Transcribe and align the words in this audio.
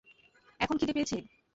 এখন 0.59 0.75
খিদে 0.77 0.93
পেয়েছে। 0.93 1.17